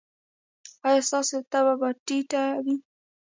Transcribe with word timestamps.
ایا 0.87 1.01
ستاسو 1.07 1.37
تبه 1.51 1.73
به 1.79 1.89
ټیټه 2.05 2.43
وي؟ 2.63 2.75